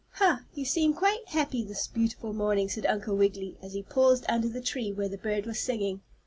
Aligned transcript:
"Ha! 0.13 0.45
you 0.55 0.65
seem 0.65 0.95
quite 0.95 1.27
happy 1.27 1.63
this 1.63 1.85
beautiful 1.87 2.33
morning," 2.33 2.67
said 2.69 2.87
Uncle 2.87 3.15
Wiggily, 3.15 3.59
as 3.61 3.73
he 3.73 3.83
paused 3.83 4.25
under 4.27 4.49
the 4.49 4.59
tree 4.59 4.91
where 4.91 5.07
the 5.09 5.15
bird 5.19 5.45
was 5.45 5.59
singing. 5.59 6.01